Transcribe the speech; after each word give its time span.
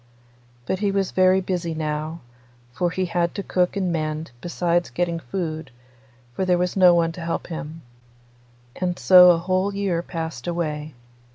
But 0.65 0.79
he 0.79 0.89
was 0.91 1.11
very 1.11 1.41
busy 1.41 1.75
now, 1.75 2.21
for 2.73 2.89
he 2.89 3.05
had 3.05 3.35
to 3.35 3.43
cook 3.43 3.75
and 3.77 3.91
mend, 3.93 4.31
besides 4.41 4.89
getting 4.89 5.19
food, 5.19 5.69
for 6.33 6.43
there 6.43 6.57
was 6.57 6.75
no 6.75 6.95
one 6.95 7.11
to 7.11 7.21
help 7.21 7.45
him. 7.45 7.83
And 8.77 8.97
so 8.97 9.29
a 9.29 9.37
whole 9.37 9.75
year 9.75 10.01
passed 10.01 10.47
away. 10.47 10.95